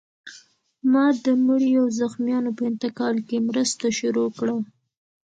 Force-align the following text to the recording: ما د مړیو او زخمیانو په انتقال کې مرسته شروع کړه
ما 0.91 1.05
د 1.25 1.25
مړیو 1.45 1.81
او 1.83 1.87
زخمیانو 1.99 2.51
په 2.57 2.63
انتقال 2.71 3.15
کې 3.27 3.45
مرسته 3.49 3.85
شروع 3.99 4.29
کړه 4.37 4.55